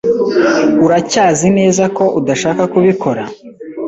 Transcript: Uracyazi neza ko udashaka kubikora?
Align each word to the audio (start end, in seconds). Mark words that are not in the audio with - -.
Uracyazi 0.85 1.47
neza 1.57 1.83
ko 1.97 2.03
udashaka 2.19 2.63
kubikora? 2.73 3.23